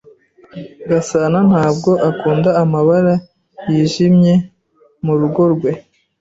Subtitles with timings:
[0.89, 3.13] Gasanantabwo akunda amabara
[3.69, 4.33] yijimye
[5.05, 5.71] murugo rwe.